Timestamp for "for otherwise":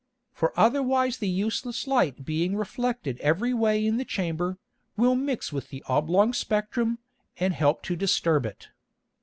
0.33-1.17